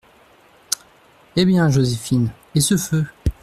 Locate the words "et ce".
2.55-2.75